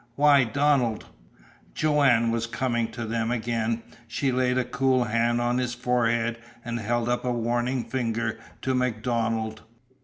[0.15, 1.05] Why, Donald"
[1.75, 3.83] Joanne was coming to them again.
[4.07, 8.73] She laid a cool hand on his forehead and held up a warning finger to
[8.73, 9.61] MacDonald.